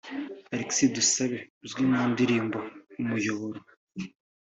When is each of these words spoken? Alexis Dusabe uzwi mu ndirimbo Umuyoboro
Alexis 0.53 0.93
Dusabe 0.95 1.39
uzwi 1.63 1.81
mu 1.91 2.01
ndirimbo 2.11 2.59
Umuyoboro 2.99 3.59